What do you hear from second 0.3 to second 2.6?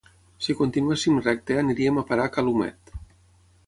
si continuéssim recte aniríem a parar a ca